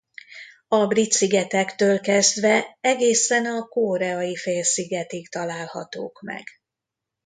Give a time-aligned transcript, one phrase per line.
[0.67, 6.43] A Brit-szigetektől kezdve egészen a Koreai-félszigetig találhatók meg.